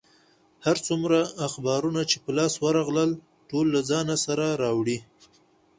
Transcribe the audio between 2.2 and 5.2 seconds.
په لاس ورغلل، ټول له ځان سره راوړي.